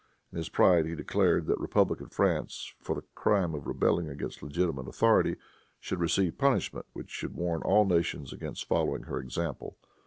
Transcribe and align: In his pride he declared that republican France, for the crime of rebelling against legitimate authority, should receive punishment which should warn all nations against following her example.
In 0.31 0.37
his 0.37 0.49
pride 0.49 0.87
he 0.87 0.95
declared 0.95 1.45
that 1.45 1.59
republican 1.59 2.07
France, 2.09 2.73
for 2.79 2.95
the 2.95 3.03
crime 3.13 3.53
of 3.53 3.67
rebelling 3.67 4.09
against 4.09 4.41
legitimate 4.41 4.87
authority, 4.87 5.35
should 5.79 5.99
receive 5.99 6.39
punishment 6.39 6.87
which 6.93 7.11
should 7.11 7.35
warn 7.35 7.61
all 7.61 7.85
nations 7.85 8.33
against 8.33 8.67
following 8.67 9.03
her 9.03 9.19
example. 9.19 9.77